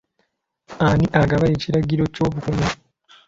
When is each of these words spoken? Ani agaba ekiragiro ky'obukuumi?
Ani 0.87 1.05
agaba 1.21 1.45
ekiragiro 1.55 2.03
ky'obukuumi? 2.13 2.67